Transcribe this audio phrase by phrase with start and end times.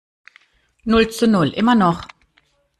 [0.87, 2.07] Null zu null, immer noch.